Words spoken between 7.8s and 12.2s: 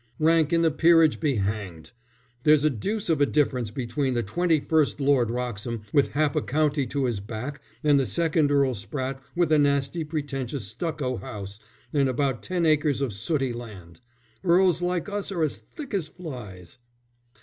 and the second Earl Spratte with a nasty pretentious stucco house and